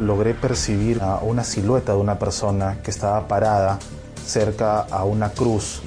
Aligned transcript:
logré 0.00 0.34
percibir 0.34 1.02
a 1.02 1.18
una 1.18 1.44
silueta 1.44 1.92
de 1.92 1.98
una 1.98 2.18
persona 2.18 2.80
que 2.82 2.90
estaba 2.90 3.28
parada 3.28 3.78
cerca 4.24 4.80
a 4.80 5.04
una 5.04 5.30
cruz. 5.30 5.82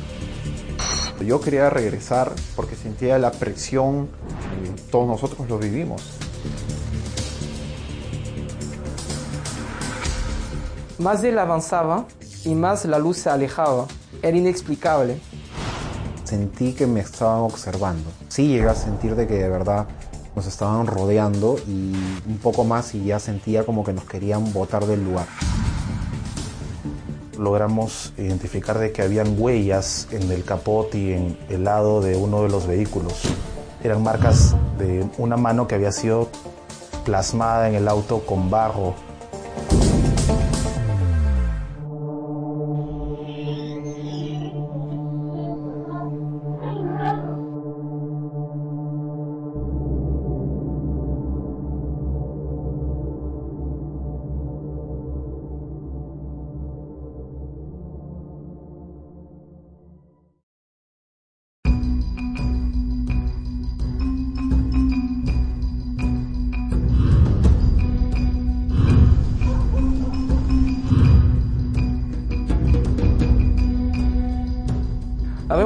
Yo 1.20 1.42
quería 1.42 1.70
regresar 1.70 2.32
porque 2.56 2.76
sentía 2.76 3.18
la 3.18 3.32
presión, 3.32 4.10
todos 4.92 5.08
nosotros 5.08 5.50
lo 5.50 5.58
vivimos. 5.58 6.02
Más 11.00 11.24
él 11.24 11.40
avanzaba 11.40 12.06
y 12.46 12.54
más 12.54 12.86
la 12.86 13.00
luz 13.00 13.18
se 13.18 13.30
alejaba. 13.30 13.88
Era 14.22 14.38
inexplicable. 14.38 15.20
Sentí 16.24 16.74
que 16.74 16.88
me 16.88 17.00
estaban 17.00 17.40
observando. 17.40 18.10
Sí 18.28 18.48
llegué 18.48 18.70
a 18.70 18.76
sentir 18.76 19.16
de 19.16 19.28
que 19.28 19.36
de 19.36 19.50
verdad 19.50 19.88
nos 20.36 20.48
estaban 20.48 20.88
rodeando 20.88 21.58
y 21.68 21.94
un 22.28 22.40
poco 22.42 22.64
más 22.64 22.96
y 22.96 23.06
ya 23.06 23.20
sentía 23.20 23.66
como 23.66 23.84
que 23.84 23.94
nos 23.94 24.06
querían 24.06 24.52
botar 24.54 24.86
del 24.86 25.04
lugar. 25.04 25.28
Logramos 27.38 28.14
identificar 28.18 28.80
de 28.80 28.92
que 28.92 29.02
habían 29.02 29.36
huellas 29.38 30.08
en 30.12 30.32
el 30.32 30.44
capot 30.44 30.94
y 30.96 31.14
en 31.14 31.38
el 31.50 31.64
lado 31.64 32.02
de 32.02 32.16
uno 32.16 32.44
de 32.44 32.50
los 32.50 32.68
vehículos. 32.68 33.22
Eran 33.84 34.02
marcas 34.02 34.56
de 34.78 35.06
una 35.18 35.36
mano 35.36 35.68
que 35.68 35.76
había 35.76 35.92
sido 35.92 36.30
plasmada 37.04 37.68
en 37.68 37.76
el 37.76 37.88
auto 37.88 38.26
con 38.26 38.50
barro 38.50 38.94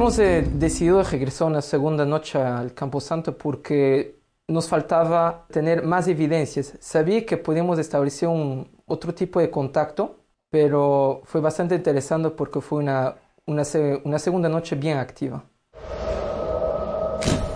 Habíamos 0.07 0.19
eh, 0.19 0.49
decidido 0.53 1.03
regresar 1.03 1.47
una 1.49 1.61
segunda 1.61 2.05
noche 2.05 2.39
al 2.41 2.73
Camposanto 2.73 3.37
porque 3.37 4.15
nos 4.47 4.69
faltaba 4.69 5.45
tener 5.51 5.83
más 5.83 6.07
evidencias. 6.07 6.75
Sabía 6.79 7.25
que 7.25 7.35
podíamos 7.35 7.77
establecer 7.77 8.29
un, 8.29 8.69
otro 8.85 9.13
tipo 9.13 9.41
de 9.41 9.51
contacto, 9.51 10.15
pero 10.49 11.23
fue 11.25 11.41
bastante 11.41 11.75
interesante 11.75 12.29
porque 12.29 12.61
fue 12.61 12.79
una, 12.79 13.15
una, 13.47 13.63
una 14.05 14.17
segunda 14.17 14.47
noche 14.47 14.77
bien 14.77 14.97
activa. 14.97 15.43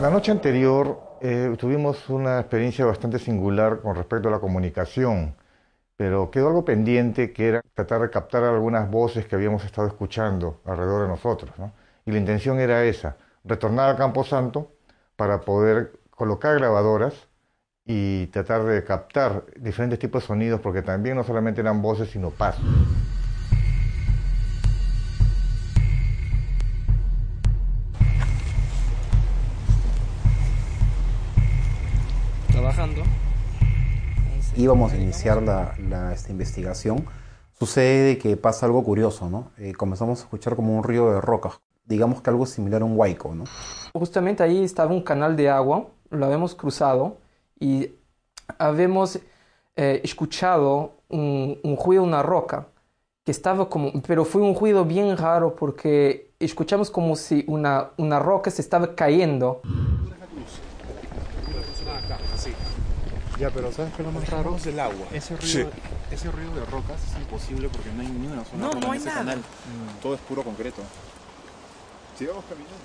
La 0.02 0.10
noche 0.10 0.34
anterior 0.34 1.00
eh, 1.22 1.56
tuvimos 1.58 2.10
una 2.10 2.42
experiencia 2.42 2.84
bastante 2.84 3.18
singular 3.18 3.80
con 3.80 3.96
respecto 3.96 4.28
a 4.28 4.32
la 4.32 4.40
comunicación, 4.40 5.36
pero 5.96 6.30
quedó 6.30 6.48
algo 6.48 6.66
pendiente 6.66 7.32
que 7.32 7.48
era 7.48 7.62
tratar 7.74 8.02
de 8.02 8.10
captar 8.10 8.44
algunas 8.44 8.92
voces 8.92 9.26
que 9.26 9.36
habíamos 9.36 9.64
estado 9.64 9.88
escuchando 9.88 10.60
alrededor 10.66 11.04
de 11.04 11.08
nosotros. 11.08 11.50
¿no? 11.58 11.72
Y 12.06 12.12
la 12.12 12.18
intención 12.18 12.60
era 12.60 12.84
esa, 12.84 13.18
retornar 13.44 13.90
al 13.90 13.98
Campo 13.98 14.24
Santo 14.24 14.72
para 15.16 15.42
poder 15.42 16.00
colocar 16.10 16.56
grabadoras 16.56 17.28
y 17.86 18.28
tratar 18.28 18.64
de 18.64 18.84
captar 18.84 19.46
diferentes 19.58 20.00
tipos 20.00 20.24
de 20.24 20.28
sonidos, 20.28 20.62
porque 20.62 20.82
también 20.82 21.16
no 21.16 21.24
solamente 21.24 21.62
eran 21.62 21.82
voces, 21.82 22.10
sino 22.10 22.30
pasos. 22.30 22.64
Trabajando. 32.52 33.02
Íbamos 34.56 34.92
a 34.94 34.98
iniciar 34.98 35.42
la, 35.42 36.14
esta 36.14 36.32
investigación. 36.32 37.06
Sucede 37.58 38.18
que 38.18 38.38
pasa 38.38 38.66
algo 38.66 38.84
curioso, 38.84 39.30
¿no? 39.30 39.52
Eh, 39.58 39.74
comenzamos 39.74 40.20
a 40.20 40.24
escuchar 40.24 40.56
como 40.56 40.78
un 40.78 40.84
río 40.84 41.12
de 41.12 41.22
rocas, 41.22 41.62
digamos 41.92 42.22
que 42.22 42.30
algo 42.30 42.46
similar 42.46 42.82
a 42.82 42.86
un 42.86 42.98
huaico, 42.98 43.36
¿no? 43.36 43.44
Justamente 43.94 44.42
ahí 44.42 44.64
estaba 44.64 44.92
un 44.92 45.04
canal 45.04 45.36
de 45.36 45.50
agua, 45.50 45.88
lo 46.10 46.26
habíamos 46.26 46.56
cruzado 46.56 47.18
y 47.60 47.92
habíamos 48.58 49.20
eh, 49.76 50.02
escuchado 50.04 51.02
un, 51.10 51.60
un, 51.64 51.78
ruido, 51.78 52.04
una 52.04 52.24
roca, 52.24 52.68
que 53.24 53.32
estaba 53.32 53.70
como, 53.70 53.92
pero 54.08 54.26
fue 54.26 54.42
un 54.42 54.56
ruido 54.56 54.86
bien 54.86 55.16
raro 55.18 55.56
porque 55.56 56.32
escuchamos 56.40 56.90
como 56.90 57.16
si 57.16 57.44
una, 57.48 57.92
una 57.98 58.20
roca 58.20 58.50
se 58.50 58.62
estaba 58.62 58.96
cayendo. 58.96 59.62
Ya, 63.40 63.50
pero 63.50 63.72
¿sabes 63.72 63.92
qué 63.96 64.04
es 64.04 64.08
lo 64.08 64.12
más 64.12 64.30
raro? 64.30 64.56
Es 64.56 64.68
el 64.68 64.80
agua. 64.80 65.08
Ese 65.12 65.36
ruido, 65.36 65.72
ese 66.12 66.32
ruido 66.32 66.54
de 66.54 66.66
rocas 66.66 67.02
es 67.10 67.18
imposible 67.22 67.70
porque 67.70 67.92
no 67.92 68.02
hay 68.02 68.08
ni 68.08 68.28
una 68.28 68.46
sola 68.46 68.58
no, 68.58 68.68
roca 68.72 68.80
no 68.80 68.92
hay 68.92 69.00
en 69.00 69.02
ese 69.02 69.06
nada. 69.10 69.20
canal. 69.20 69.44
Todo 70.02 70.14
es 70.14 70.22
puro 70.22 70.44
concreto. 70.44 70.84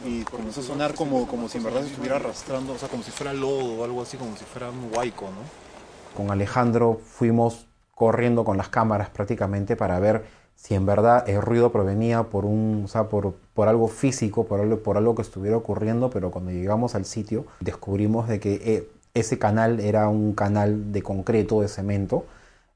Y 0.04 0.22
comenzó 0.24 0.60
a 0.60 0.64
sonar 0.64 0.94
como, 0.94 1.26
como 1.26 1.48
si 1.48 1.58
en 1.58 1.64
verdad 1.64 1.82
se 1.82 1.88
estuviera 1.88 2.16
arrastrando, 2.16 2.72
o 2.72 2.78
sea, 2.78 2.88
como 2.88 3.02
si 3.02 3.10
fuera 3.10 3.32
lodo 3.32 3.80
o 3.80 3.84
algo 3.84 4.02
así, 4.02 4.16
como 4.16 4.36
si 4.36 4.44
fuera 4.44 4.70
un 4.70 4.90
huaico, 4.94 5.26
¿no? 5.26 6.16
Con 6.16 6.30
Alejandro 6.30 7.00
fuimos 7.04 7.66
corriendo 7.94 8.44
con 8.44 8.56
las 8.56 8.68
cámaras 8.68 9.10
prácticamente 9.10 9.76
para 9.76 9.98
ver 9.98 10.24
si 10.54 10.74
en 10.74 10.86
verdad 10.86 11.28
el 11.28 11.42
ruido 11.42 11.70
provenía 11.70 12.24
por, 12.24 12.46
un, 12.46 12.82
o 12.84 12.88
sea, 12.88 13.08
por, 13.08 13.34
por 13.52 13.68
algo 13.68 13.88
físico, 13.88 14.46
por 14.46 14.60
algo, 14.60 14.78
por 14.78 14.96
algo 14.96 15.14
que 15.14 15.22
estuviera 15.22 15.56
ocurriendo, 15.56 16.08
pero 16.10 16.30
cuando 16.30 16.50
llegamos 16.50 16.94
al 16.94 17.04
sitio 17.04 17.46
descubrimos 17.60 18.28
de 18.28 18.40
que 18.40 18.54
eh, 18.54 18.90
ese 19.12 19.38
canal 19.38 19.80
era 19.80 20.08
un 20.08 20.34
canal 20.34 20.92
de 20.92 21.02
concreto, 21.02 21.60
de 21.60 21.68
cemento, 21.68 22.24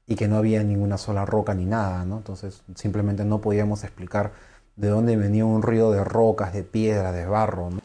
y 0.07 0.15
que 0.15 0.27
no 0.27 0.37
había 0.37 0.63
ninguna 0.63 0.97
sola 0.97 1.25
roca 1.25 1.53
ni 1.53 1.65
nada, 1.65 2.03
¿no? 2.05 2.17
Entonces 2.17 2.63
simplemente 2.75 3.23
no 3.23 3.39
podíamos 3.39 3.83
explicar 3.83 4.31
de 4.81 4.89
dónde 4.89 5.15
venía 5.15 5.45
un 5.45 5.61
río 5.61 5.91
de 5.91 6.03
rocas, 6.03 6.53
de 6.53 6.63
piedra, 6.63 7.11
de 7.11 7.27
barro. 7.27 7.69
¿no? 7.69 7.79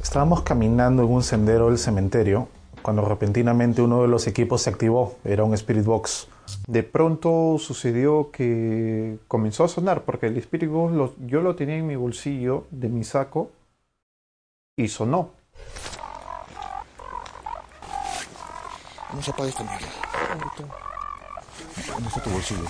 Estábamos 0.00 0.42
caminando 0.42 1.02
en 1.02 1.10
un 1.10 1.24
sendero 1.24 1.66
del 1.66 1.78
cementerio 1.78 2.46
cuando 2.82 3.04
repentinamente 3.04 3.82
uno 3.82 4.02
de 4.02 4.06
los 4.06 4.28
equipos 4.28 4.62
se 4.62 4.70
activó, 4.70 5.16
era 5.24 5.42
un 5.42 5.54
Spirit 5.54 5.84
Box. 5.84 6.28
De 6.68 6.84
pronto 6.84 7.56
sucedió 7.58 8.30
que 8.30 9.18
comenzó 9.26 9.64
a 9.64 9.68
sonar, 9.68 10.04
porque 10.04 10.28
el 10.28 10.36
Spirit 10.36 10.70
Box 10.70 10.94
lo, 10.94 11.14
yo 11.26 11.40
lo 11.40 11.56
tenía 11.56 11.78
en 11.78 11.86
mi 11.88 11.96
bolsillo 11.96 12.66
de 12.70 12.88
mi 12.88 13.02
saco 13.02 13.50
y 14.76 14.86
sonó. 14.86 15.30
Vamos 19.08 19.26
a 19.26 19.32
apagar 19.32 19.48
esta 19.48 19.64
mierda. 19.64 20.05
¿Dónde 20.38 22.08
está 22.08 22.22
tu 22.22 22.30
bolsillo? 22.30 22.64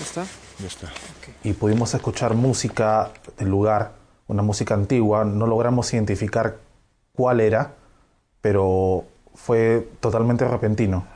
¿Está? 0.00 0.24
Ya 0.58 0.66
está. 0.66 0.92
Y 1.42 1.52
pudimos 1.52 1.94
escuchar 1.94 2.34
música 2.34 3.10
del 3.38 3.48
lugar, 3.48 3.92
una 4.28 4.42
música 4.42 4.74
antigua. 4.74 5.24
No 5.24 5.46
logramos 5.46 5.92
identificar 5.92 6.58
cuál 7.14 7.40
era, 7.40 7.74
pero 8.40 9.04
fue 9.34 9.88
totalmente 10.00 10.46
repentino. 10.46 11.06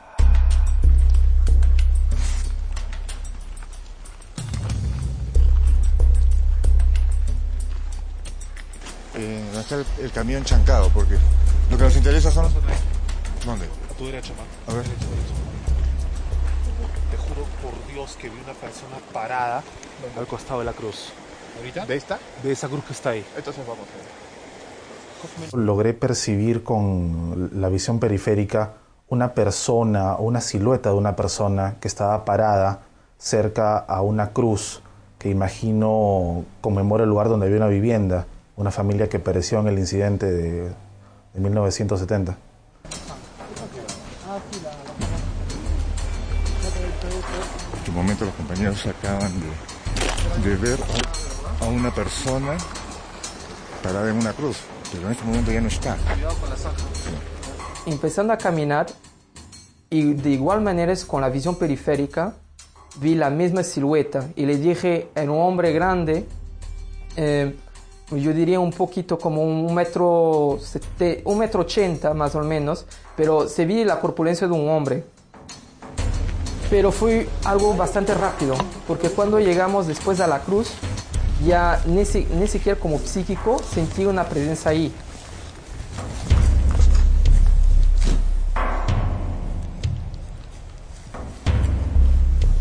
Eh, 9.15 9.43
¿Dónde 9.45 9.61
está 9.61 9.75
el, 9.75 9.85
el 10.05 10.11
camión 10.11 10.43
chancado? 10.43 10.89
Porque 10.89 11.17
lo 11.69 11.77
que 11.77 11.83
nos 11.83 11.95
interesa 11.95 12.31
son... 12.31 12.51
¿Dónde? 13.45 13.67
A 13.99 14.01
tu 14.01 14.05
derecha, 14.05 14.33
man. 14.33 14.45
A 14.67 14.79
ver. 14.79 14.85
Te 17.11 17.17
juro 17.17 17.45
por 17.61 17.93
Dios 17.93 18.15
que 18.15 18.29
vi 18.29 18.35
una 18.41 18.53
persona 18.53 18.95
parada 19.11 19.61
al 20.17 20.25
costado 20.25 20.59
de 20.59 20.65
la 20.65 20.71
cruz. 20.71 21.11
¿Ahorita? 21.57 21.85
¿De 21.85 21.97
esta? 21.97 22.17
De 22.41 22.53
esa 22.53 22.69
cruz 22.69 22.85
que 22.85 22.93
está 22.93 23.09
ahí. 23.09 23.25
Entonces 23.35 23.61
vamos. 23.67 23.85
Logré 25.53 25.93
percibir 25.93 26.63
con 26.63 27.49
la 27.55 27.67
visión 27.67 27.99
periférica 27.99 28.75
una 29.09 29.33
persona, 29.33 30.15
una 30.15 30.39
silueta 30.39 30.91
de 30.91 30.95
una 30.95 31.17
persona 31.17 31.75
que 31.81 31.89
estaba 31.89 32.23
parada 32.23 32.83
cerca 33.17 33.79
a 33.79 34.01
una 34.01 34.29
cruz 34.31 34.81
que 35.17 35.29
imagino 35.29 36.45
conmemora 36.61 37.03
el 37.03 37.09
lugar 37.09 37.27
donde 37.27 37.47
había 37.47 37.57
una 37.57 37.67
vivienda, 37.67 38.27
una 38.55 38.71
familia 38.71 39.09
que 39.09 39.19
pereció 39.19 39.59
en 39.59 39.67
el 39.67 39.77
incidente 39.77 40.31
de, 40.31 40.69
de 41.33 41.39
1970. 41.41 42.37
Este 47.89 48.01
momento 48.01 48.25
los 48.25 48.35
compañeros 48.35 48.85
acaban 48.85 49.31
de, 49.39 50.49
de 50.49 50.55
ver 50.57 50.79
a 51.59 51.65
una 51.65 51.93
persona 51.93 52.55
parada 53.81 54.11
en 54.11 54.17
una 54.17 54.31
cruz. 54.33 54.57
pero 54.91 55.07
en 55.07 55.13
este 55.13 55.25
momento 55.25 55.51
ya 55.51 55.61
no 55.61 55.67
está. 55.67 55.97
Empezando 57.87 58.33
a 58.33 58.37
caminar 58.37 58.85
y 59.89 60.13
de 60.13 60.29
igual 60.29 60.61
manera 60.61 60.93
con 61.07 61.21
la 61.21 61.29
visión 61.29 61.55
periférica 61.55 62.35
vi 62.97 63.15
la 63.15 63.31
misma 63.31 63.63
silueta 63.63 64.29
y 64.35 64.45
le 64.45 64.57
dije 64.57 65.09
en 65.15 65.31
un 65.31 65.41
hombre 65.41 65.71
grande, 65.73 66.27
eh, 67.15 67.55
yo 68.11 68.33
diría 68.33 68.59
un 68.59 68.71
poquito 68.71 69.17
como 69.17 69.41
un 69.41 69.73
metro, 69.73 70.59
un 71.25 71.37
metro 71.39 71.61
ochenta 71.61 72.13
más 72.13 72.35
o 72.35 72.41
menos, 72.41 72.85
pero 73.15 73.47
se 73.47 73.65
vi 73.65 73.83
la 73.83 73.99
corpulencia 73.99 74.47
de 74.47 74.53
un 74.53 74.69
hombre. 74.69 75.05
Pero 76.69 76.91
fue 76.91 77.27
algo 77.45 77.73
bastante 77.75 78.13
rápido, 78.13 78.55
porque 78.87 79.09
cuando 79.09 79.39
llegamos 79.39 79.87
después 79.87 80.19
a 80.19 80.27
la 80.27 80.39
cruz, 80.41 80.69
ya 81.45 81.81
ni, 81.87 82.05
si- 82.05 82.25
ni 82.25 82.47
siquiera 82.47 82.79
como 82.79 82.99
psíquico 82.99 83.59
sentí 83.73 84.05
una 84.05 84.23
presencia 84.25 84.69
ahí. 84.71 84.93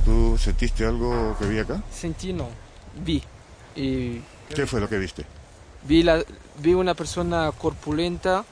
¿Tú 0.05 0.37
sentiste 0.39 0.85
algo 0.87 1.37
que 1.39 1.47
vi 1.47 1.59
acá? 1.59 1.83
Sentí 1.93 2.33
no, 2.33 2.49
vi. 3.05 3.23
Y 3.77 4.21
¿Qué 4.55 4.67
fue 4.67 4.81
lo 4.81 4.89
que 4.89 4.99
viste? 4.99 5.25
vi, 5.85 6.03
la, 6.03 6.23
vi 6.59 6.75
una 6.75 6.95
persona 6.95 7.53
corpulenta, 7.57 8.45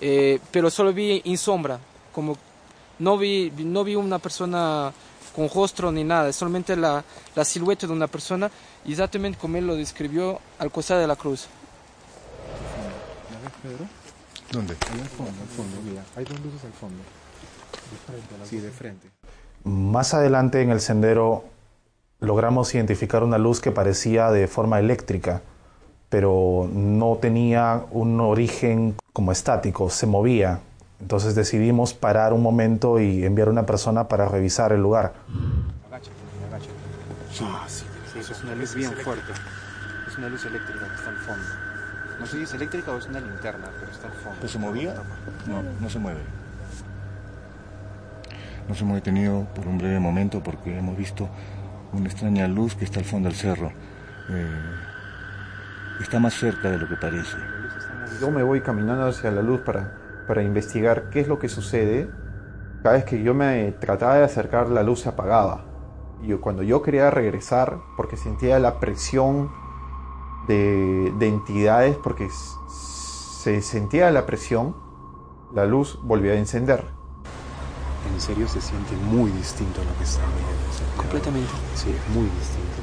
eh, 0.00 0.40
pero 0.50 0.70
solo 0.70 0.92
vi 0.92 1.22
en 1.24 1.38
sombra, 1.38 1.78
como 2.12 2.36
no 2.98 3.18
vi, 3.18 3.52
no 3.58 3.84
vi 3.84 3.94
una 3.94 4.18
persona 4.18 4.92
con 5.34 5.48
rostro 5.48 5.90
ni 5.90 6.04
nada, 6.04 6.32
solamente 6.32 6.76
la, 6.76 7.04
la 7.34 7.44
silueta 7.44 7.86
de 7.86 7.92
una 7.92 8.06
persona, 8.06 8.50
exactamente 8.86 9.38
como 9.38 9.56
él 9.56 9.66
lo 9.66 9.74
describió 9.74 10.38
al 10.58 10.70
costado 10.70 11.00
de 11.00 11.06
la 11.06 11.16
cruz. 11.16 11.48
¿Dónde? 14.52 14.76
Ahí 14.92 15.00
al 15.00 15.08
fondo, 15.08 15.32
al 15.42 15.48
fondo, 15.48 15.76
mira. 15.84 16.04
Hay 16.16 16.24
dos 16.24 16.38
luces 16.40 16.64
al 16.64 16.72
fondo. 16.72 16.98
De 17.90 18.12
frente 18.12 18.34
a 18.34 18.38
la 18.38 18.46
Sí, 18.46 18.58
de 18.58 18.70
frente. 18.70 19.08
Más 19.64 20.14
adelante 20.14 20.60
en 20.62 20.70
el 20.70 20.80
sendero 20.80 21.44
logramos 22.20 22.74
identificar 22.74 23.24
una 23.24 23.38
luz 23.38 23.60
que 23.60 23.72
parecía 23.72 24.30
de 24.30 24.46
forma 24.46 24.78
eléctrica, 24.78 25.42
pero 26.08 26.68
no 26.72 27.18
tenía 27.20 27.84
un 27.90 28.20
origen 28.20 28.94
como 29.12 29.32
estático, 29.32 29.90
se 29.90 30.06
movía. 30.06 30.60
Entonces 31.00 31.34
decidimos 31.34 31.94
parar 31.94 32.32
un 32.32 32.42
momento 32.42 33.00
y 33.00 33.24
enviar 33.24 33.48
una 33.48 33.66
persona 33.66 34.08
para 34.08 34.26
revisar 34.28 34.72
el 34.72 34.80
lugar. 34.80 35.12
Agáchate, 35.88 36.10
agáchate. 36.48 36.72
Sí. 37.32 37.84
sí, 38.12 38.18
eso 38.18 38.32
es 38.32 38.44
una 38.44 38.54
luz 38.54 38.74
bien 38.74 38.92
fuerte. 38.92 39.32
Es 40.06 40.18
una 40.18 40.28
luz 40.28 40.44
eléctrica 40.44 40.86
que 40.88 40.94
está 40.94 41.10
al 41.10 41.16
fondo. 41.16 41.44
No 42.20 42.26
sé 42.26 42.36
si 42.36 42.42
es 42.44 42.54
eléctrica 42.54 42.92
o 42.92 42.98
es 42.98 43.06
una 43.06 43.20
linterna, 43.20 43.68
pero 43.78 43.90
está 43.90 44.06
al 44.06 44.14
fondo. 44.14 44.36
¿Pero 44.40 44.48
se 44.48 44.58
movía? 44.58 44.94
No, 45.46 45.62
no 45.80 45.90
se 45.90 45.98
mueve. 45.98 46.20
Nos 48.68 48.80
hemos 48.80 48.94
detenido 48.94 49.46
por 49.54 49.66
un 49.66 49.78
breve 49.78 49.98
momento 49.98 50.42
porque 50.42 50.78
hemos 50.78 50.96
visto 50.96 51.28
una 51.92 52.08
extraña 52.08 52.48
luz 52.48 52.74
que 52.74 52.84
está 52.84 53.00
al 53.00 53.04
fondo 53.04 53.28
del 53.28 53.36
cerro. 53.36 53.72
Eh, 54.30 54.46
está 56.00 56.18
más 56.18 56.34
cerca 56.34 56.70
de 56.70 56.78
lo 56.78 56.88
que 56.88 56.96
parece. 56.96 57.36
Yo 58.20 58.30
me 58.30 58.42
voy 58.42 58.60
caminando 58.60 59.06
hacia 59.06 59.30
la 59.30 59.42
luz 59.42 59.60
para, 59.60 59.92
para 60.26 60.42
investigar 60.42 61.10
qué 61.10 61.20
es 61.20 61.28
lo 61.28 61.38
que 61.38 61.48
sucede. 61.48 62.10
Cada 62.82 62.96
vez 62.96 63.04
que 63.04 63.22
yo 63.22 63.34
me 63.34 63.72
trataba 63.72 64.16
de 64.16 64.24
acercar, 64.24 64.68
la 64.68 64.82
luz 64.82 65.00
se 65.00 65.08
apagaba. 65.08 65.64
Y 66.22 66.28
yo- 66.28 66.40
cuando 66.40 66.62
yo 66.62 66.82
quería 66.82 67.10
regresar, 67.10 67.78
porque 67.96 68.16
sentía 68.16 68.58
la 68.58 68.78
presión 68.80 69.50
de, 70.48 71.12
de 71.18 71.28
entidades, 71.28 71.96
porque 71.96 72.28
se 72.68 73.62
sentía 73.62 74.10
la 74.10 74.26
presión, 74.26 74.76
la 75.54 75.64
luz 75.66 75.98
volvía 76.02 76.32
a 76.32 76.36
encender. 76.36 76.84
En 78.12 78.20
serio 78.20 78.46
se 78.48 78.60
siente 78.60 78.94
muy 78.96 79.30
distinto 79.32 79.80
a 79.80 79.84
lo 79.84 79.96
que 79.96 80.04
estaba 80.04 80.28
viendo. 80.28 80.96
Completamente. 80.96 81.50
Sí, 81.74 81.90
es 81.90 82.14
muy 82.14 82.24
distinto. 82.24 82.82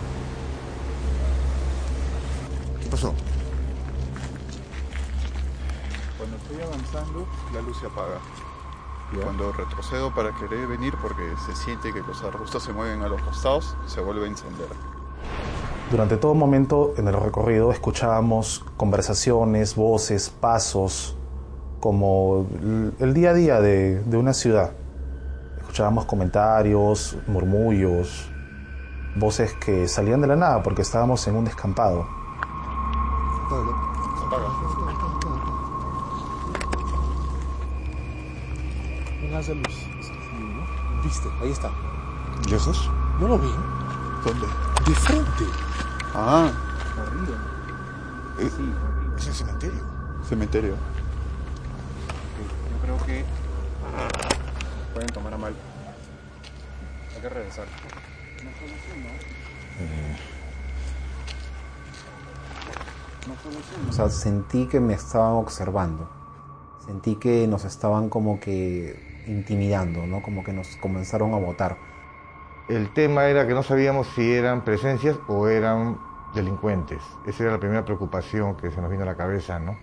¿Qué 2.81 2.89
pasó? 2.89 3.13
Avanzando, 6.93 7.25
la 7.53 7.61
luz 7.61 7.77
se 7.77 7.85
apaga. 7.87 8.17
Y 9.13 9.17
cuando 9.17 9.51
retrocedo 9.51 10.13
para 10.13 10.31
querer 10.33 10.67
venir, 10.67 10.93
porque 11.01 11.33
se 11.45 11.55
siente 11.55 11.91
que 11.91 11.99
los 11.99 12.23
arbustos 12.23 12.63
se 12.63 12.71
mueven 12.73 13.01
a 13.01 13.07
los 13.09 13.21
costados, 13.21 13.75
se 13.85 13.99
vuelve 14.01 14.25
a 14.25 14.29
encender. 14.29 14.67
Durante 15.91 16.15
todo 16.15 16.33
momento 16.33 16.93
en 16.97 17.07
el 17.09 17.13
recorrido 17.13 17.71
escuchábamos 17.71 18.63
conversaciones, 18.77 19.75
voces, 19.75 20.29
pasos, 20.29 21.17
como 21.81 22.47
el- 22.61 22.93
el 22.99 23.13
día 23.13 23.31
a 23.31 23.33
día 23.33 23.59
de, 23.59 24.01
de 24.03 24.17
una 24.17 24.33
ciudad. 24.33 24.71
Escuchábamos 25.59 26.05
comentarios, 26.05 27.17
murmullos, 27.27 28.29
voces 29.17 29.53
que 29.55 29.87
salían 29.89 30.21
de 30.21 30.27
la 30.27 30.35
nada 30.37 30.63
porque 30.63 30.81
estábamos 30.83 31.27
en 31.27 31.35
un 31.35 31.43
descampado. 31.43 32.05
Se 33.49 34.25
apaga. 34.27 34.47
De 39.47 39.55
luz. 39.55 39.87
¿Viste? 41.03 41.27
Ahí 41.41 41.49
está. 41.51 41.71
¿Lejos? 42.47 42.89
¿No 43.19 43.27
lo 43.27 43.39
vi? 43.39 43.49
¿Dónde? 44.23 44.45
De 44.85 44.95
frente. 44.95 45.45
Ah, 46.13 46.51
Eh, 48.39 48.49
es 49.17 49.27
el 49.27 49.33
cementerio. 49.33 49.79
cementerio. 50.29 50.71
Yo 52.71 52.81
creo 52.83 52.97
que 53.05 53.25
pueden 54.93 55.09
tomar 55.09 55.33
a 55.33 55.37
mal. 55.37 55.55
Hay 57.15 57.21
que 57.21 57.29
regresar. 57.29 57.65
O 63.89 63.91
sea, 63.91 64.09
sentí 64.09 64.67
que 64.67 64.79
me 64.79 64.93
estaban 64.93 65.33
observando. 65.33 66.07
Sentí 66.85 67.15
que 67.15 67.47
nos 67.47 67.65
estaban 67.65 68.09
como 68.09 68.39
que 68.39 69.10
intimidando, 69.27 70.05
¿no? 70.05 70.21
Como 70.21 70.43
que 70.43 70.53
nos 70.53 70.75
comenzaron 70.77 71.33
a 71.33 71.37
votar. 71.37 71.77
El 72.69 72.89
tema 72.93 73.25
era 73.25 73.47
que 73.47 73.53
no 73.53 73.63
sabíamos 73.63 74.07
si 74.15 74.33
eran 74.33 74.63
presencias 74.63 75.17
o 75.27 75.47
eran 75.47 75.97
delincuentes. 76.33 77.01
Esa 77.25 77.43
era 77.43 77.51
la 77.53 77.59
primera 77.59 77.83
preocupación 77.83 78.55
que 78.55 78.71
se 78.71 78.81
nos 78.81 78.89
vino 78.89 79.03
a 79.03 79.05
la 79.05 79.15
cabeza, 79.15 79.59
¿no? 79.59 79.75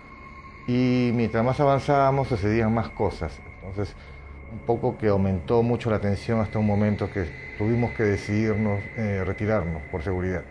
Y 0.67 1.11
mientras 1.15 1.45
más 1.45 1.59
avanzábamos 1.61 2.29
sucedían 2.29 2.73
más 2.73 2.89
cosas. 2.91 3.39
Entonces, 3.63 3.95
un 4.53 4.59
poco 4.61 4.97
que 4.97 5.09
aumentó 5.09 5.63
mucho 5.63 5.91
la 5.91 6.01
tensión 6.01 6.41
hasta 6.41 6.59
un 6.59 6.67
momento 6.67 7.11
que 7.11 7.55
tuvimos 7.59 7.93
que 7.93 8.05
decidirnos 8.05 8.81
eh, 8.97 9.23
retirarnos 9.25 9.83
por 9.91 10.03
seguridad. 10.03 10.43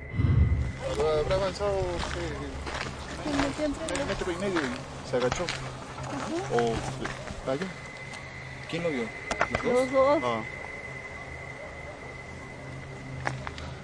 Habrá 0.92 1.36
avanzado 1.36 1.80
eh, 1.80 2.48
medio 3.90 4.06
metro 4.06 4.32
y 4.32 4.36
medio 4.36 4.60
y 4.60 5.10
se 5.10 5.18
agachó. 5.18 5.44
O 6.54 6.74
cayó. 7.46 7.87
¿Quién 8.70 8.84
lo 8.84 8.90
vio? 8.90 9.04
¿Los 9.64 9.92
dos? 9.92 10.20
Ah. 10.24 10.42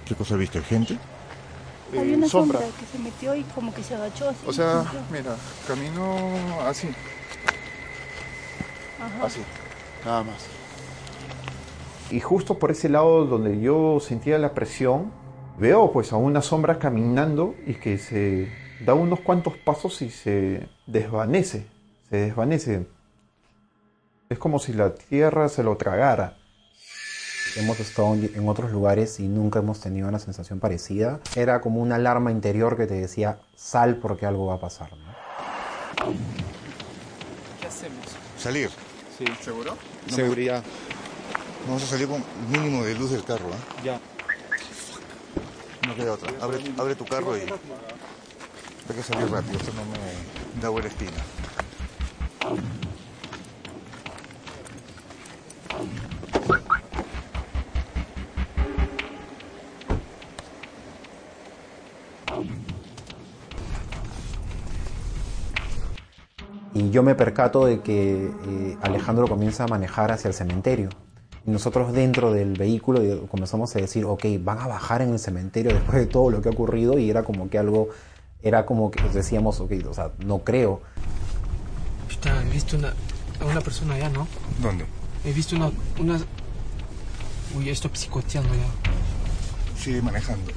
¿Qué 0.05 0.15
cosa 0.15 0.35
viste? 0.35 0.61
¿Gente? 0.61 0.97
Había 1.89 2.13
Eh, 2.13 2.15
una 2.17 2.27
sombra. 2.27 2.59
sombra. 2.59 2.77
que 2.79 2.85
se 2.85 2.99
metió 2.99 3.35
y 3.35 3.43
como 3.43 3.73
que 3.73 3.83
se 3.83 3.95
agachó 3.95 4.29
así. 4.29 4.39
O 4.45 4.51
sea, 4.53 4.83
mira, 5.11 5.35
caminó 5.67 6.61
así, 6.67 6.89
Ajá. 8.99 9.25
así, 9.25 9.39
nada 10.03 10.23
más. 10.23 10.45
Y 12.09 12.19
justo 12.19 12.59
por 12.59 12.71
ese 12.71 12.89
lado 12.89 13.25
donde 13.25 13.59
yo 13.61 13.99
sentía 13.99 14.37
la 14.37 14.53
presión, 14.53 15.11
veo 15.57 15.91
pues 15.91 16.11
a 16.13 16.17
una 16.17 16.41
sombra 16.41 16.79
caminando 16.79 17.55
y 17.65 17.75
que 17.75 17.97
se 17.97 18.51
da 18.83 18.93
unos 18.95 19.19
cuantos 19.21 19.55
pasos 19.57 20.01
y 20.01 20.09
se 20.09 20.67
desvanece, 20.87 21.65
se 22.09 22.17
desvanece. 22.17 22.85
Es 24.33 24.39
como 24.39 24.57
si 24.57 24.73
la 24.73 24.95
tierra 24.95 25.47
se 25.47 25.61
lo 25.61 25.77
tragara. 25.77 26.33
Hemos 27.55 27.79
estado 27.79 28.15
en 28.15 28.49
otros 28.49 28.71
lugares 28.71 29.19
y 29.19 29.27
nunca 29.27 29.59
hemos 29.59 29.79
tenido 29.79 30.07
una 30.07 30.17
sensación 30.17 30.59
parecida. 30.59 31.19
Era 31.35 31.61
como 31.61 31.79
una 31.79 31.97
alarma 31.97 32.31
interior 32.31 32.75
que 32.75 32.87
te 32.87 32.95
decía, 32.95 33.37
sal 33.55 33.97
porque 33.97 34.25
algo 34.25 34.47
va 34.47 34.55
a 34.55 34.59
pasar. 34.59 34.89
¿no? 34.93 35.13
¿Qué 37.61 37.67
hacemos? 37.67 38.07
Salir. 38.35 38.71
Sí. 39.15 39.25
¿Seguro? 39.39 39.77
Seguridad. 40.07 40.63
Vamos 41.67 41.83
a 41.83 41.85
salir 41.85 42.07
con 42.07 42.15
el 42.15 42.59
mínimo 42.59 42.83
de 42.83 42.95
luz 42.95 43.11
del 43.11 43.23
carro, 43.23 43.49
¿eh? 43.49 43.83
Ya. 43.83 43.99
No 45.87 45.95
queda 45.95 46.13
otra. 46.13 46.33
Abre, 46.41 46.57
abre 46.79 46.95
tu 46.95 47.05
carro 47.05 47.37
y... 47.37 47.41
Hay 47.41 48.95
que 48.95 49.03
salir 49.03 49.29
rápido, 49.29 49.59
esto 49.59 49.71
no 49.73 49.83
me 49.85 50.59
da 50.59 50.69
buena 50.69 50.87
espina. 50.87 51.11
Y 66.74 66.89
yo 66.89 67.03
me 67.03 67.15
percato 67.15 67.65
de 67.65 67.82
que 67.82 68.32
eh, 68.48 68.77
Alejandro 68.82 69.27
comienza 69.27 69.63
a 69.65 69.68
manejar 69.68 70.12
hacia 70.12 70.27
el 70.27 70.34
cementerio. 70.34 70.89
Y 71.46 71.51
nosotros 71.51 71.92
dentro 71.94 72.32
del 72.32 72.53
vehículo 72.53 73.01
eh, 73.01 73.22
comenzamos 73.30 73.75
a 73.75 73.80
decir, 73.80 74.06
ok, 74.06 74.25
van 74.39 74.60
a 74.60 74.68
bajar 74.68 75.01
en 75.01 75.12
el 75.12 75.20
cementerio 75.20 75.74
después 75.74 75.98
de 75.98 76.06
todo 76.06 76.30
lo 76.32 76.42
que 76.42 76.50
ha 76.50 76.51
ocurrido 76.51 76.98
y 76.98 77.10
era 77.10 77.24
como 77.24 77.50
que 77.50 77.58
algo, 77.58 77.89
era 78.42 78.65
como 78.65 78.89
que 78.92 79.03
decíamos, 79.10 79.60
ok, 79.60 79.72
o 79.89 79.94
sea, 79.94 80.12
no 80.25 80.39
creo. 80.39 80.82
Puta, 82.10 82.42
he 82.42 82.50
visto 82.50 82.77
una, 82.77 82.94
a 83.42 83.46
una 83.46 83.62
persona 83.62 83.96
allá, 83.96 84.10
¿no? 84.10 84.27
¿Dónde? 84.62 84.86
He 85.25 85.34
visto 85.34 85.56
una, 85.56 85.70
una... 86.00 86.18
Uy, 87.58 87.70
estoy 87.70 87.92
psicoteando 87.94 88.50
ya. 88.56 89.77
Sigue 89.80 90.01
manejando. 90.01 90.51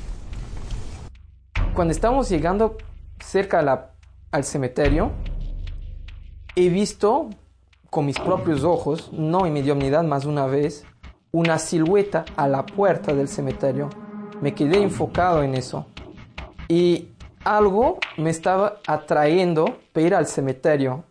Cuando 1.74 1.92
estábamos 1.92 2.28
llegando 2.28 2.78
cerca 3.20 3.58
a 3.58 3.62
la- 3.62 3.90
al 4.30 4.44
cementerio, 4.44 5.10
he 6.58 6.70
visto 6.70 7.28
con 7.90 8.06
mis 8.06 8.18
propios 8.18 8.64
ojos, 8.64 9.10
no 9.12 9.44
en 9.46 9.52
mediunidad 9.52 10.02
más 10.04 10.24
una 10.24 10.46
vez, 10.46 10.84
una 11.30 11.58
silueta 11.58 12.24
a 12.34 12.48
la 12.48 12.64
puerta 12.64 13.14
del 13.14 13.28
cementerio. 13.28 13.90
Me 14.40 14.54
quedé 14.54 14.82
enfocado 14.82 15.42
en 15.42 15.54
eso. 15.54 15.86
Y 16.66 17.08
algo 17.44 17.98
me 18.16 18.30
estaba 18.30 18.78
atrayendo 18.86 19.78
para 19.92 20.06
ir 20.06 20.14
al 20.14 20.26
cementerio. 20.26 21.04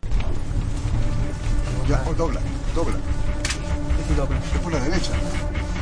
Ya, 1.87 2.03
oh, 2.09 2.13
dobla, 2.15 2.41
dobla. 2.73 2.97
¿Qué 4.07 4.15
dobla? 4.15 4.37
Es 4.37 4.59
por 4.61 4.73
la 4.73 4.79
derecha. 4.79 5.11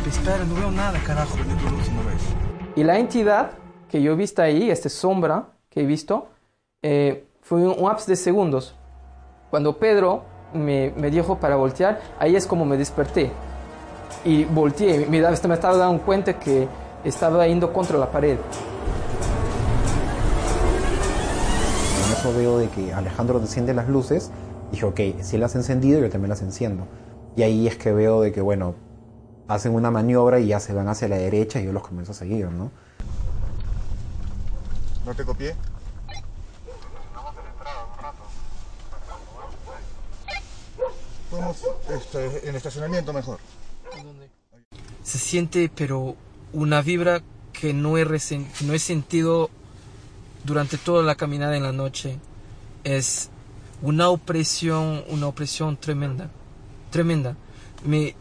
Espera, 0.06 0.44
no 0.44 0.56
veo 0.56 0.72
nada, 0.72 1.00
carajo. 1.06 1.36
Prende 1.36 1.56
tu 1.56 1.70
luz 1.70 1.88
y 1.88 1.92
no 1.92 2.04
ves. 2.04 2.22
Y 2.76 2.84
la 2.84 3.00
entidad 3.00 3.52
que 3.90 4.02
yo 4.02 4.12
he 4.12 4.16
visto 4.16 4.42
ahí, 4.42 4.70
esta 4.70 4.90
sombra 4.90 5.48
que 5.70 5.82
he 5.82 5.86
visto, 5.86 6.28
eh, 6.82 7.26
fue 7.42 7.62
un, 7.62 7.80
un 7.80 7.88
lapso 7.88 8.08
de 8.08 8.18
segundos. 8.18 8.76
Cuando 9.54 9.78
Pedro 9.78 10.24
me, 10.56 10.92
me 10.98 11.12
dijo 11.12 11.38
para 11.38 11.56
voltear, 11.58 12.02
ahí 12.18 12.36
es 12.36 12.48
como 12.48 12.66
me 12.66 12.76
desperté. 12.76 13.32
Y 14.26 14.46
volteé, 14.46 15.06
me, 15.06 15.22
da- 15.22 15.30
me 15.48 15.54
estaba 15.54 15.78
dando 15.78 16.02
cuenta 16.02 16.40
que 16.40 16.68
estaba 17.04 17.46
yendo 17.46 17.72
contra 17.72 18.00
la 18.00 18.12
pared. 18.12 18.40
En 22.00 22.14
eso 22.14 22.34
veo 22.36 22.58
de 22.58 22.68
que 22.70 22.96
Alejandro 22.96 23.38
enciende 23.38 23.76
las 23.76 23.88
luces. 23.88 24.32
Dije, 24.72 24.86
ok, 24.86 25.00
si 25.22 25.38
las 25.38 25.54
ha 25.54 25.60
encendido, 25.60 26.00
yo 26.00 26.10
también 26.10 26.30
las 26.30 26.42
enciendo. 26.42 26.88
Y 27.36 27.44
ahí 27.44 27.68
es 27.68 27.78
que 27.78 27.92
veo 27.94 28.22
de 28.22 28.32
que, 28.32 28.42
bueno, 28.42 28.74
hacen 29.48 29.76
una 29.76 29.92
maniobra 29.92 30.40
y 30.40 30.48
ya 30.48 30.60
se 30.60 30.74
van 30.74 30.88
hacia 30.88 31.08
la 31.08 31.18
derecha 31.18 31.62
y 31.62 31.66
yo 31.66 31.74
los 31.74 31.84
comienzo 31.84 32.14
a 32.14 32.16
seguir, 32.16 32.50
¿no? 32.50 32.72
¿No 35.06 35.14
te 35.14 35.24
copié? 35.24 35.54
Este, 41.90 42.50
en 42.50 42.56
estacionamiento 42.56 43.14
mejor. 43.14 43.40
Se 45.04 45.18
siente, 45.18 45.70
pero 45.74 46.16
una 46.54 46.82
vibra 46.82 47.22
que 47.52 47.74
no 47.74 47.98
he, 47.98 48.06
que 48.06 48.66
no 48.66 48.74
he 48.74 48.80
sentido 48.80 49.50
durante 50.44 50.78
toda 50.78 51.04
la 51.04 51.16
caminada 51.16 51.56
en 51.58 51.64
la 51.64 51.72
noche. 51.72 52.18
Es 52.84 53.30
una 53.82 54.10
opresión, 54.10 55.04
una 55.10 55.28
opresión 55.28 55.78
tremenda, 55.78 56.30
tremenda. 56.92 57.36
Me 57.86 58.16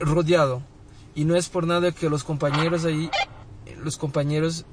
rodeado. 0.00 0.62
Y 1.14 1.24
no 1.24 1.34
es 1.34 1.48
por 1.48 1.66
nada 1.66 1.90
que 1.92 2.08
los 2.08 2.22
compañeros 2.22 2.84
ahí, 2.84 3.10
los 3.82 3.96
compañeros 3.96 4.64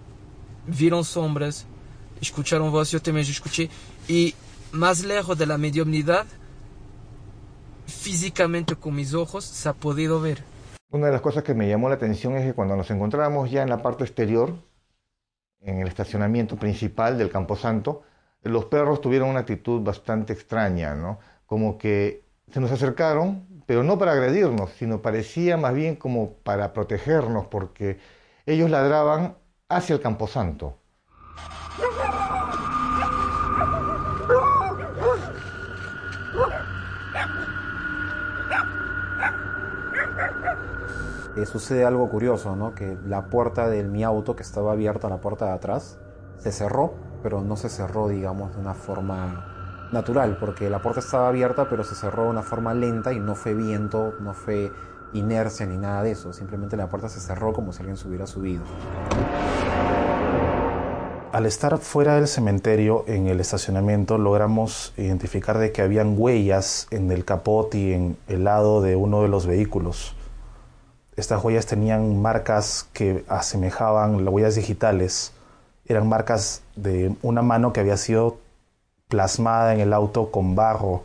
vieron 0.67 1.03
sombras, 1.03 1.65
escucharon 2.21 2.71
voces, 2.71 2.91
yo 2.91 3.01
también 3.01 3.25
escuché. 3.27 3.69
Y 4.07 4.35
más 4.71 5.03
lejos 5.03 5.37
de 5.37 5.47
la 5.47 5.57
mediumnidad, 5.57 6.25
físicamente 7.87 8.75
con 8.75 8.95
mis 8.95 9.13
ojos, 9.13 9.45
se 9.45 9.69
ha 9.69 9.73
podido 9.73 10.21
ver. 10.21 10.43
Una 10.91 11.07
de 11.07 11.11
las 11.11 11.21
cosas 11.21 11.43
que 11.43 11.53
me 11.53 11.67
llamó 11.67 11.89
la 11.89 11.95
atención 11.95 12.35
es 12.35 12.45
que 12.45 12.53
cuando 12.53 12.75
nos 12.75 12.89
encontrábamos 12.91 13.51
ya 13.51 13.63
en 13.63 13.69
la 13.69 13.81
parte 13.81 14.03
exterior, 14.03 14.53
en 15.61 15.79
el 15.79 15.87
estacionamiento 15.87 16.55
principal 16.57 17.17
del 17.17 17.31
Camposanto, 17.31 18.03
los 18.43 18.65
perros 18.65 19.01
tuvieron 19.01 19.29
una 19.29 19.39
actitud 19.39 19.81
bastante 19.81 20.33
extraña, 20.33 20.93
¿no? 20.93 21.19
Como 21.45 21.77
que 21.77 22.23
se 22.51 22.59
nos 22.59 22.71
acercaron, 22.71 23.63
pero 23.65 23.83
no 23.83 23.97
para 23.97 24.11
agredirnos, 24.11 24.71
sino 24.71 25.01
parecía 25.01 25.57
más 25.57 25.73
bien 25.73 25.95
como 25.95 26.33
para 26.43 26.71
protegernos, 26.71 27.47
porque 27.47 27.97
ellos 28.45 28.69
ladraban 28.69 29.37
hacia 29.67 29.95
el 29.95 30.01
Camposanto. 30.01 30.77
Eh, 41.35 41.45
sucede 41.45 41.83
algo 41.83 42.09
curioso, 42.09 42.55
¿no? 42.55 42.73
Que 42.73 42.97
la 43.05 43.25
puerta 43.25 43.67
de 43.67 43.83
mi 43.83 44.03
auto, 44.03 44.35
que 44.35 44.43
estaba 44.43 44.71
abierta, 44.71 45.09
la 45.09 45.17
puerta 45.17 45.45
de 45.47 45.51
atrás, 45.51 45.97
se 46.37 46.51
cerró, 46.51 46.93
pero 47.23 47.41
no 47.41 47.57
se 47.57 47.67
cerró, 47.67 48.07
digamos, 48.07 48.55
de 48.55 48.61
una 48.61 48.73
forma 48.73 49.89
natural, 49.91 50.37
porque 50.39 50.69
la 50.69 50.81
puerta 50.81 51.01
estaba 51.01 51.27
abierta, 51.27 51.67
pero 51.69 51.83
se 51.83 51.93
cerró 51.95 52.23
de 52.23 52.29
una 52.29 52.41
forma 52.41 52.73
lenta 52.73 53.11
y 53.11 53.19
no 53.19 53.35
fue 53.35 53.53
viento, 53.53 54.13
no 54.21 54.33
fue 54.33 54.71
inercia 55.13 55.65
ni 55.65 55.77
nada 55.77 56.03
de 56.03 56.11
eso. 56.11 56.31
Simplemente 56.31 56.77
la 56.77 56.87
puerta 56.87 57.09
se 57.09 57.19
cerró 57.19 57.51
como 57.51 57.73
si 57.73 57.79
alguien 57.79 57.97
se 57.97 58.07
hubiera 58.07 58.27
subido. 58.27 58.63
Al 61.33 61.45
estar 61.45 61.77
fuera 61.79 62.15
del 62.15 62.29
cementerio, 62.29 63.03
en 63.07 63.27
el 63.27 63.41
estacionamiento, 63.41 64.17
logramos 64.17 64.93
identificar 64.95 65.57
de 65.57 65.73
que 65.73 65.81
habían 65.81 66.15
huellas 66.17 66.87
en 66.91 67.11
el 67.11 67.25
capot 67.25 67.75
y 67.75 67.91
en 67.91 68.17
el 68.29 68.45
lado 68.45 68.81
de 68.81 68.95
uno 68.95 69.21
de 69.21 69.27
los 69.27 69.45
vehículos. 69.45 70.14
Estas 71.15 71.43
huellas 71.43 71.65
tenían 71.65 72.21
marcas 72.21 72.89
que 72.93 73.23
asemejaban 73.27 74.25
las 74.25 74.33
huellas 74.33 74.55
digitales. 74.55 75.33
Eran 75.85 76.09
marcas 76.09 76.63
de 76.75 77.15
una 77.21 77.41
mano 77.41 77.71
que 77.71 77.79
había 77.79 77.97
sido 77.97 78.37
plasmada 79.07 79.73
en 79.73 79.79
el 79.79 79.93
auto 79.93 80.31
con 80.31 80.55
barro. 80.55 81.03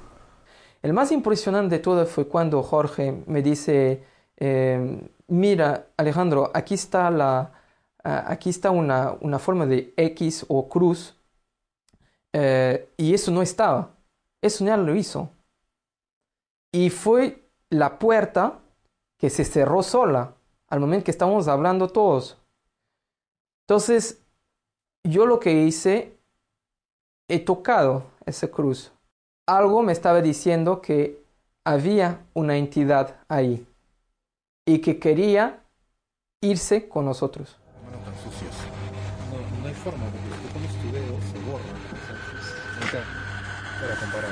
El 0.83 0.93
más 0.95 1.12
impresionante 1.12 1.76
de 1.76 1.83
todo 1.83 2.07
fue 2.07 2.26
cuando 2.26 2.62
Jorge 2.62 3.23
me 3.26 3.43
dice, 3.43 4.02
eh, 4.37 5.11
mira 5.29 5.87
Alejandro, 5.97 6.50
aquí 6.55 6.75
está, 6.75 7.11
la, 7.11 7.52
aquí 8.02 8.50
está 8.50 8.71
una, 8.71 9.14
una 9.21 9.38
forma 9.38 9.67
de 9.67 9.93
X 9.97 10.47
o 10.49 10.69
cruz 10.69 11.14
eh, 12.33 12.88
y 12.97 13.14
eso 13.14 13.31
no 13.31 13.43
estaba, 13.43 13.90
eso 14.40 14.64
ya 14.64 14.76
lo 14.76 14.95
hizo. 14.95 15.31
Y 16.73 16.90
fue 16.90 17.50
la 17.69 17.99
puerta 17.99 18.60
que 19.21 19.31
se 19.31 19.45
cerró 19.45 19.83
sola 19.83 20.35
al 20.69 20.81
momento 20.81 21.05
que 21.05 21.11
estábamos 21.12 21.47
hablando 21.47 21.89
todos. 21.89 22.39
Entonces, 23.69 24.21
yo 25.05 25.27
lo 25.27 25.39
que 25.39 25.53
hice, 25.53 26.19
he 27.29 27.39
tocado 27.39 28.05
esa 28.27 28.49
cruz 28.49 28.93
algo 29.50 29.83
me 29.83 29.93
estaba 29.93 30.23
diciendo 30.23 30.81
que 30.81 31.23
había 31.65 32.21
una 32.35 32.57
entidad 32.57 33.17
ahí 33.29 33.67
y 34.65 34.81
que 34.81 35.00
quería 35.00 35.65
irse 36.41 36.89
con 36.89 37.05
nosotros. 37.05 37.59
Manos 37.85 38.05
tan 38.05 38.15
sucios. 38.15 38.55
No, 39.31 39.61
no 39.61 39.67
hay 39.67 39.75
forma, 39.75 40.05
porque 40.05 40.29
si 40.37 40.43
tú 40.43 40.49
pones 40.53 40.73
tu 40.81 40.93
dedo, 40.93 41.21
se 41.33 41.39
borra. 41.50 41.65
O 42.79 42.87
sea, 42.87 43.00
acá, 43.00 43.05
para 43.81 43.95
comparar. 43.97 44.31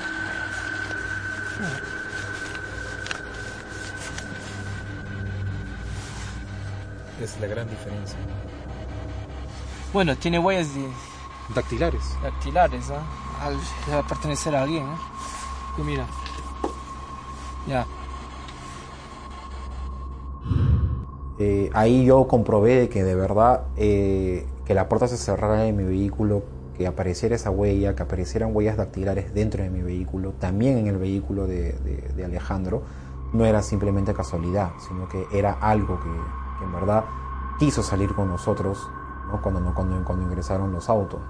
Es 7.23 7.39
la 7.41 7.47
gran 7.47 7.69
diferencia. 7.69 8.17
Bueno, 9.93 10.17
tiene 10.17 10.39
huellas 10.39 10.75
de 10.75 10.87
Dactilares. 11.55 12.03
dactilares, 12.23 12.91
¿ah? 12.91 13.03
Al 13.45 13.57
debe 13.87 14.03
pertenecer 14.05 14.55
a 14.55 14.63
alguien, 14.63 14.85
¿eh? 14.85 14.97
Y 15.79 15.83
mira. 15.83 16.07
Ya. 17.67 17.87
Eh, 21.39 21.71
ahí 21.73 22.05
yo 22.05 22.27
comprobé 22.29 22.75
de 22.81 22.89
que 22.89 23.05
de 23.05 23.15
verdad 23.15 23.63
eh, 23.77 24.47
que 24.67 24.75
la 24.75 24.89
puerta 24.89 25.07
se 25.09 25.17
cerrara 25.17 25.67
en 25.67 25.77
mi 25.77 25.85
vehículo, 25.85 26.43
que 26.77 26.87
apareciera 26.87 27.35
esa 27.37 27.51
huella, 27.51 27.95
que 27.95 28.03
aparecieran 28.03 28.55
huellas 28.55 28.77
dactilares 28.77 29.33
dentro 29.35 29.63
de 29.63 29.71
mi 29.71 29.81
vehículo, 29.83 30.33
también 30.33 30.79
en 30.79 30.87
el 30.89 30.99
vehículo 30.99 31.47
de, 31.47 31.73
de- 31.73 32.11
de 32.15 32.25
Alejandro, 32.25 32.83
no 33.33 33.45
era 33.45 33.63
simplemente 33.63 34.13
casualidad, 34.15 34.71
sino 34.87 35.09
que 35.09 35.27
era 35.33 35.53
algo 35.61 35.99
que, 36.01 36.09
que 36.59 36.65
en 36.65 36.73
verdad 36.73 37.05
quiso 37.59 37.83
salir 37.83 38.15
con 38.15 38.29
nosotros 38.29 38.91
¿no? 39.31 39.41
cuando, 39.41 39.73
cuando, 39.75 40.05
cuando 40.05 40.25
ingresaron 40.25 40.73
los 40.73 40.89
autos. 40.89 41.21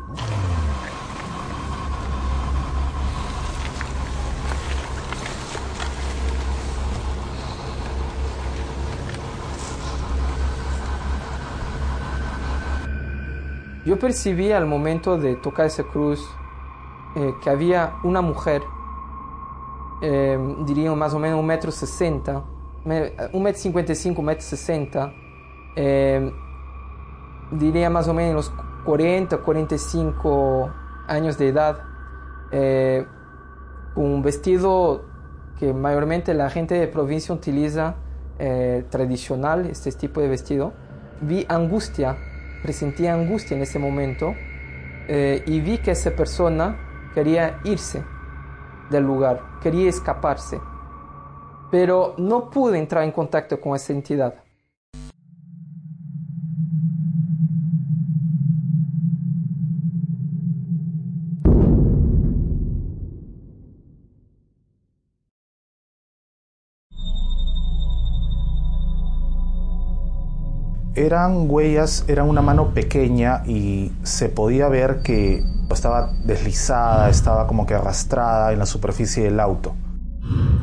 Yo 13.85 13.99
percibí 13.99 14.52
al 14.52 14.66
momento 14.66 15.16
de 15.16 15.37
tocar 15.37 15.66
esa 15.66 15.82
cruz 15.82 16.28
eh, 17.16 17.35
que 17.42 17.49
había 17.49 17.94
una 18.02 18.20
mujer 18.20 18.62
eh, 20.00 20.38
diría 20.61 20.94
más 20.94 21.12
o 21.14 21.18
menos 21.18 21.40
un 21.40 21.47
metro 21.47 21.73
sesenta, 21.73 22.44
un 22.85 23.42
metro 23.42 23.61
cincuenta 23.61 23.92
y 23.92 23.97
cinco, 23.97 24.20
un 24.20 24.26
metro 24.26 24.42
sesenta, 24.42 25.12
eh, 25.76 26.32
diría 27.52 27.90
más 27.90 28.08
o 28.08 28.14
menos 28.14 28.35
los 28.35 28.52
40, 28.85 29.38
45 29.38 30.73
años 31.06 31.38
de 31.38 31.49
edad, 31.49 31.82
eh, 32.50 33.06
un 33.97 34.23
vestido 34.23 35.04
que 35.58 35.75
mayormente 35.75 36.35
la 36.35 36.50
gente 36.50 36.75
de 36.75 36.87
provincia 36.87 37.35
utiliza 37.35 37.97
eh, 38.38 38.85
tradicional, 38.88 39.66
este 39.66 39.90
tipo 39.92 40.20
de 40.20 40.28
vestido. 40.28 40.73
Vi 41.20 41.44
angustia, 41.49 42.16
presentí 42.62 43.06
angustia 43.06 43.56
en 43.56 43.62
ese 43.62 43.78
momento 43.78 44.35
eh, 45.08 45.42
y 45.47 45.61
vi 45.61 45.78
que 45.78 45.90
esa 45.90 46.12
persona 46.12 46.76
quería 47.12 47.58
irse 47.64 48.04
del 48.90 49.04
lugar, 49.04 49.42
quería 49.61 49.88
escaparse, 49.88 50.61
pero 51.70 52.14
no 52.18 52.50
pude 52.50 52.78
entrar 52.78 53.04
en 53.04 53.12
contacto 53.12 53.60
con 53.60 53.75
esa 53.75 53.92
entidad. 53.92 54.34
eran 70.98 71.48
huellas, 71.48 72.04
era 72.08 72.25
una 72.25 72.42
mano 72.42 72.75
pequeña 72.75 73.42
y 73.46 73.92
se 74.02 74.28
podía 74.28 74.68
ver 74.68 75.00
que 75.02 75.42
estaba 75.70 76.12
deslizada, 76.25 77.08
estaba 77.08 77.46
como 77.46 77.66
que 77.66 77.75
arrastrada 77.75 78.52
en 78.52 78.58
la 78.58 78.66
superficie 78.66 79.22
del 79.25 79.40
auto. 79.40 79.75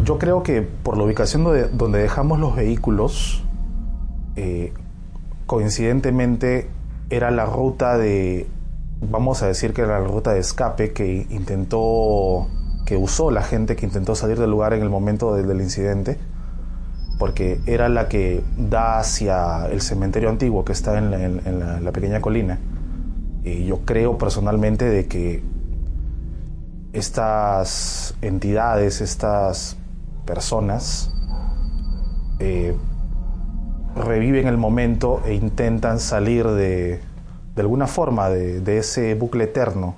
Yo 0.03 0.19
creo 0.19 0.43
que 0.43 0.61
por 0.61 0.97
la 0.97 1.03
ubicación 1.03 1.43
donde, 1.43 1.99
dejamos 1.99 2.39
los 2.39 2.55
vehículos, 2.55 3.43
eh, 4.35 4.73
coincidentemente 5.45 6.69
era 7.09 7.31
la 7.31 7.45
ruta 7.45 7.97
de, 7.97 8.47
vamos 9.01 9.41
a 9.41 9.47
decir 9.47 9.73
que 9.73 9.83
la 9.83 9.99
ruta 9.99 10.33
de 10.33 10.39
escape 10.39 10.93
que 10.93 11.27
intentó, 11.29 12.47
que 12.85 12.97
usó 12.97 13.31
la 13.31 13.41
gente 13.41 13.75
que 13.75 13.85
intentó 13.85 14.15
salir 14.15 14.39
del 14.39 14.51
lugar 14.51 14.73
en 14.73 14.83
el 14.83 14.89
momento 14.89 15.35
del 15.35 15.61
incidente 15.61 16.19
porque 17.17 17.61
era 17.65 17.89
la 17.89 18.07
que 18.07 18.43
da 18.57 18.99
hacia 18.99 19.67
el 19.67 19.81
cementerio 19.81 20.29
antiguo 20.29 20.65
que 20.65 20.73
está 20.73 20.97
en 20.97 21.83
la, 21.83 21.91
pequeña 21.91 22.21
colina. 22.21 22.59
Y 23.43 23.65
yo 23.65 23.81
creo 23.85 24.17
personalmente 24.17 24.85
de 24.85 25.07
que 25.07 25.43
estas 26.95 28.15
entidades, 28.21 29.01
estas 29.01 29.77
personas, 30.25 31.11
eh, 32.39 32.75
reviven 33.95 34.47
el 34.47 34.57
momento 34.57 35.21
e 35.25 35.33
intentan 35.33 35.99
salir 35.99 36.47
de, 36.47 36.99
de 37.55 37.61
alguna 37.61 37.87
forma 37.87 38.29
de, 38.29 38.59
de 38.61 38.77
ese 38.79 39.15
bucle 39.15 39.45
eterno. 39.45 39.95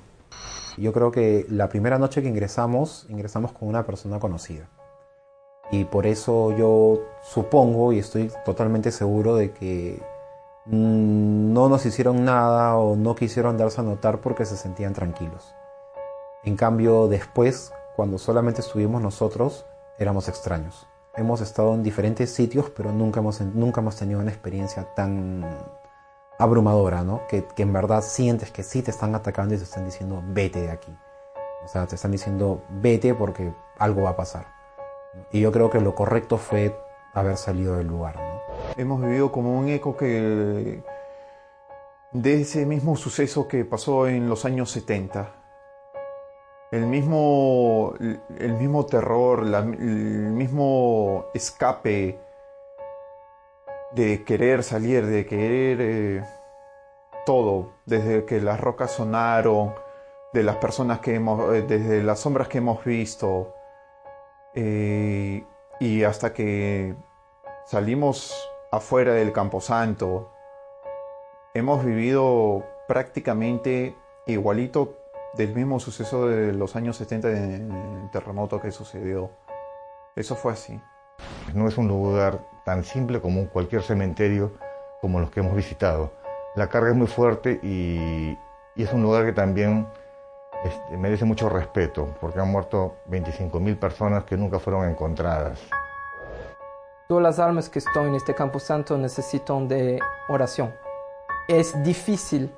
Yo 0.76 0.92
creo 0.92 1.10
que 1.10 1.46
la 1.48 1.68
primera 1.68 1.98
noche 1.98 2.22
que 2.22 2.28
ingresamos, 2.28 3.06
ingresamos 3.08 3.52
con 3.52 3.68
una 3.68 3.84
persona 3.84 4.20
conocida 4.20 4.68
y 5.70 5.84
por 5.84 6.06
eso 6.06 6.56
yo 6.56 7.00
supongo 7.22 7.92
y 7.92 7.98
estoy 7.98 8.30
totalmente 8.44 8.90
seguro 8.90 9.36
de 9.36 9.52
que 9.52 10.00
mm, 10.66 11.52
no 11.52 11.68
nos 11.68 11.84
hicieron 11.84 12.24
nada 12.24 12.76
o 12.76 12.96
no 12.96 13.14
quisieron 13.14 13.58
darse 13.58 13.80
a 13.80 13.84
notar 13.84 14.20
porque 14.20 14.46
se 14.46 14.56
sentían 14.56 14.94
tranquilos. 14.94 15.54
En 16.48 16.56
cambio, 16.56 17.08
después, 17.08 17.74
cuando 17.94 18.16
solamente 18.16 18.62
estuvimos 18.62 19.02
nosotros, 19.02 19.66
éramos 19.98 20.30
extraños. 20.30 20.88
Hemos 21.14 21.42
estado 21.42 21.74
en 21.74 21.82
diferentes 21.82 22.32
sitios, 22.32 22.70
pero 22.70 22.90
nunca 22.90 23.20
hemos, 23.20 23.42
nunca 23.42 23.82
hemos 23.82 23.96
tenido 23.96 24.18
una 24.18 24.30
experiencia 24.30 24.94
tan 24.94 25.44
abrumadora, 26.38 27.02
¿no? 27.02 27.26
Que, 27.28 27.44
en 27.58 27.72
verdad 27.74 28.00
sientes 28.00 28.50
que 28.50 28.62
sí 28.62 28.80
te 28.80 28.90
están 28.90 29.14
atacando 29.14 29.54
y 29.54 29.58
te 29.58 29.64
están 29.64 29.84
diciendo, 29.84 30.22
vete 30.24 30.62
de 30.62 30.70
aquí. 30.70 30.90
O 31.66 31.68
sea, 31.68 31.86
te 31.86 31.96
están 31.96 32.12
diciendo, 32.12 32.62
vete 32.70 33.12
porque 33.12 33.52
algo 33.78 34.04
va 34.04 34.10
a 34.10 34.16
pasar. 34.16 34.46
Y 35.30 35.40
yo 35.40 35.52
creo 35.52 35.68
que 35.68 35.82
lo 35.82 35.94
correcto 35.94 36.38
fue 36.38 36.74
haber 37.12 37.36
salido 37.36 37.76
del 37.76 37.88
lugar. 37.88 38.14
Hemos 38.78 39.02
vivido 39.02 39.30
como 39.30 39.58
un 39.58 39.68
eco 39.68 39.98
que 39.98 40.82
de 42.12 42.40
ese 42.40 42.64
mismo 42.64 42.96
suceso 42.96 43.46
que 43.46 43.66
pasó 43.66 44.08
en 44.08 44.30
los 44.30 44.46
años 44.46 44.70
70. 44.70 45.37
El 46.70 46.86
mismo, 46.86 47.94
el 47.98 48.52
mismo 48.52 48.84
terror, 48.84 49.40
el 49.40 50.32
mismo 50.32 51.26
escape 51.32 52.18
de 53.92 54.22
querer 54.24 54.62
salir, 54.62 55.06
de 55.06 55.24
querer 55.24 55.78
eh, 55.80 56.24
todo, 57.24 57.72
desde 57.86 58.24
que 58.26 58.40
las 58.40 58.60
rocas 58.60 58.92
sonaron, 58.92 59.74
de 60.32 60.42
las 60.42 60.56
personas 60.56 61.00
que 61.00 61.14
hemos, 61.14 61.54
eh, 61.54 61.62
desde 61.62 62.02
las 62.02 62.20
sombras 62.20 62.48
que 62.48 62.58
hemos 62.58 62.84
visto, 62.84 63.54
eh, 64.54 65.44
y 65.80 66.02
hasta 66.02 66.34
que 66.34 66.94
salimos 67.64 68.50
afuera 68.70 69.14
del 69.14 69.32
Camposanto, 69.32 70.30
hemos 71.54 71.82
vivido 71.84 72.64
prácticamente 72.86 73.96
igualito 74.26 74.97
del 75.34 75.54
mismo 75.54 75.78
suceso 75.80 76.26
de 76.26 76.52
los 76.52 76.76
años 76.76 76.96
70 76.96 77.28
del 77.28 78.10
terremoto 78.10 78.60
que 78.60 78.70
sucedió. 78.70 79.30
Eso 80.16 80.34
fue 80.34 80.52
así. 80.52 80.80
No 81.54 81.68
es 81.68 81.78
un 81.78 81.88
lugar 81.88 82.40
tan 82.64 82.84
simple 82.84 83.20
como 83.20 83.48
cualquier 83.48 83.82
cementerio 83.82 84.52
como 85.00 85.20
los 85.20 85.30
que 85.30 85.40
hemos 85.40 85.54
visitado. 85.54 86.12
La 86.56 86.68
carga 86.68 86.90
es 86.90 86.96
muy 86.96 87.06
fuerte 87.06 87.60
y, 87.62 88.36
y 88.74 88.82
es 88.82 88.92
un 88.92 89.02
lugar 89.02 89.24
que 89.24 89.32
también 89.32 89.86
este, 90.64 90.96
merece 90.96 91.24
mucho 91.24 91.48
respeto 91.48 92.08
porque 92.20 92.40
han 92.40 92.50
muerto 92.50 92.96
25.000 93.08 93.78
personas 93.78 94.24
que 94.24 94.36
nunca 94.36 94.58
fueron 94.58 94.88
encontradas. 94.88 95.60
Todas 97.06 97.22
las 97.22 97.38
almas 97.38 97.68
que 97.68 97.78
están 97.78 98.08
en 98.08 98.16
este 98.16 98.34
campo 98.34 98.58
santo 98.58 98.98
necesitan 98.98 99.68
de 99.68 99.98
oración. 100.28 100.74
Es 101.46 101.80
difícil 101.82 102.52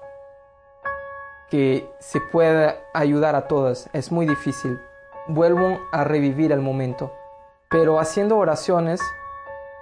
que 1.50 1.90
se 1.98 2.20
pueda 2.20 2.76
ayudar 2.94 3.34
a 3.34 3.48
todas, 3.48 3.90
es 3.92 4.10
muy 4.12 4.26
difícil. 4.26 4.80
Vuelvo 5.26 5.80
a 5.92 6.04
revivir 6.04 6.52
el 6.52 6.60
momento, 6.60 7.12
pero 7.68 7.98
haciendo 7.98 8.38
oraciones 8.38 9.00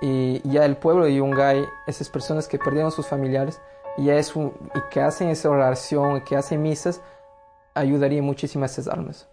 y 0.00 0.40
ya 0.48 0.64
el 0.64 0.76
pueblo 0.76 1.04
de 1.04 1.14
Yungay, 1.14 1.64
esas 1.86 2.08
personas 2.08 2.48
que 2.48 2.58
perdieron 2.58 2.90
sus 2.90 3.06
familiares, 3.06 3.60
y, 3.96 4.10
es 4.10 4.34
y 4.34 4.50
que 4.90 5.00
hacen 5.00 5.28
esa 5.28 5.50
oración, 5.50 6.22
que 6.22 6.36
hacen 6.36 6.62
misas, 6.62 7.00
ayudaría 7.74 8.22
muchísimo 8.22 8.64
a 8.64 8.66
esas 8.66 8.88
almas. 8.88 9.28